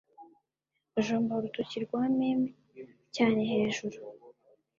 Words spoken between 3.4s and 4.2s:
hejuru